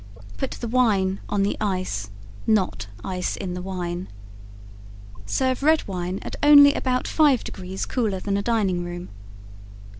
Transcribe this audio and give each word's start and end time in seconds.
Put 0.37 0.49
the 0.53 0.67
wine 0.67 1.19
on 1.29 1.43
the 1.43 1.55
ice 1.61 2.09
not 2.47 2.87
ice 3.03 3.35
in 3.35 3.53
the 3.53 3.61
wine. 3.61 4.07
Serve 5.27 5.61
red 5.61 5.87
wine 5.87 6.17
at 6.23 6.35
only 6.41 6.73
about 6.73 7.07
5 7.07 7.43
degrees 7.43 7.85
cooler 7.85 8.19
than 8.19 8.33
the 8.33 8.41
dining 8.41 8.83
room. 8.83 9.09